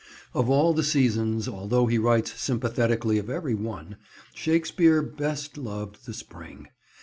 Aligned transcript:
Of 0.33 0.49
all 0.49 0.73
the 0.73 0.81
seasons, 0.81 1.47
although 1.47 1.85
he 1.85 1.99
writes 1.99 2.41
sympathetically 2.41 3.19
of 3.19 3.29
every 3.29 3.53
one, 3.53 3.97
Shakespeare 4.33 5.03
best 5.03 5.59
loved 5.59 6.07
the 6.07 6.13
spring. 6.15 6.69